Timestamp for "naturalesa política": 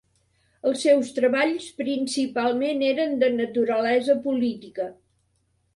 3.39-4.91